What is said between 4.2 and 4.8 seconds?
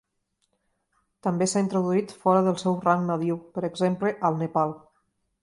al Nepal.